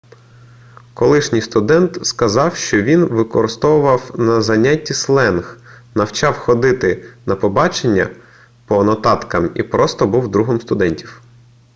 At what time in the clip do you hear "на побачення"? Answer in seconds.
7.25-8.09